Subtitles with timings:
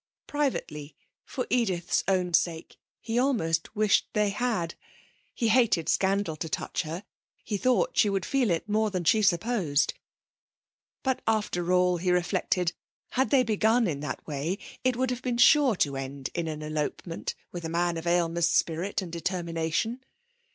[0.25, 0.95] Privately,
[1.25, 4.73] for Edith's own sake he almost wished they had.
[5.35, 7.03] He hated scandal to touch her;
[7.43, 9.93] he thought she would feel it more than she supposed.
[11.03, 12.73] But, after all, he reflected,
[13.09, 16.63] had they begun in that way it would have been sure to end in an
[16.63, 20.03] elopement, with a man of Aylmer's spirit and determination.